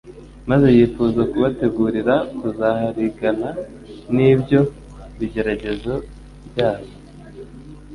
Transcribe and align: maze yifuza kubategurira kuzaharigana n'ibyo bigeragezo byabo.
maze 0.49 0.67
yifuza 0.77 1.21
kubategurira 1.31 2.15
kuzaharigana 2.39 3.49
n'ibyo 4.15 4.59
bigeragezo 5.17 5.93
byabo. 6.49 6.91